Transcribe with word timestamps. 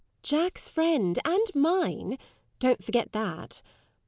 Jack's 0.23 0.67
friend 0.67 1.19
and 1.23 1.45
mine 1.53 2.17
don't 2.57 2.83
forget 2.83 3.11
that! 3.11 3.61